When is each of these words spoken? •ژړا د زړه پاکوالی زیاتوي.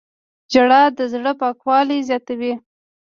•ژړا 0.53 0.83
د 0.97 0.99
زړه 1.13 1.31
پاکوالی 1.41 1.99
زیاتوي. 2.09 2.53